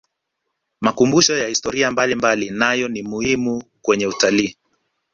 makumbusho 0.81 1.37
ya 1.37 1.47
historia 1.47 1.91
mbalimbali 1.91 2.49
nayo 2.49 2.87
ni 2.87 3.01
muhimu 3.03 3.63
kwenye 3.81 4.07
utalii 4.07 4.55